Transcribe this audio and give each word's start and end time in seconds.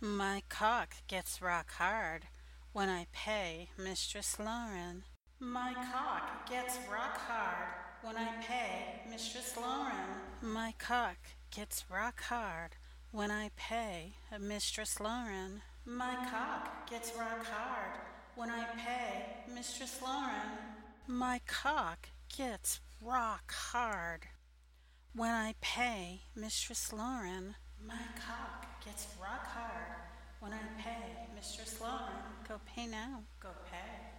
My 0.00 0.44
cock 0.48 0.94
gets 1.08 1.42
rock 1.42 1.72
hard 1.72 2.28
when 2.72 2.88
I 2.88 3.08
pay 3.12 3.70
Mistress 3.76 4.38
Lauren. 4.38 5.02
My 5.40 5.74
cock 5.74 6.48
gets 6.48 6.78
rock 6.88 7.18
hard 7.18 7.66
when 8.02 8.16
I 8.16 8.28
pay 8.40 9.02
Mistress 9.10 9.56
Lauren. 9.56 10.06
My 10.40 10.72
cock 10.78 11.16
gets 11.50 11.84
rock 11.90 12.22
hard 12.22 12.76
when 13.10 13.32
I 13.32 13.50
pay 13.56 14.12
Mistress 14.40 15.00
Lauren. 15.00 15.62
My 15.84 16.14
cock 16.30 16.88
gets 16.88 17.12
rock 17.18 17.44
hard 17.44 17.98
when 18.36 18.50
I 18.50 18.66
pay 18.76 19.52
Mistress 19.52 20.00
Lauren. 20.00 20.78
My 21.08 21.40
cock 21.48 22.08
gets 22.36 22.78
rock 23.02 23.52
hard 23.52 24.28
when 25.12 25.30
I 25.32 25.56
pay 25.60 26.20
Mistress 26.36 26.92
Lauren. 26.92 27.56
My 27.84 27.96
cock 28.24 28.67
gets 31.38 31.56
rock 31.56 31.68
hard 31.68 31.78
when 31.78 31.78
I 31.78 31.78
pay 31.78 31.78
Mistress 31.78 31.80
Lauren. 31.80 32.22
Go 32.48 32.60
pay 32.66 32.86
now. 32.86 33.22
Go 33.40 33.48
pay. 33.70 34.17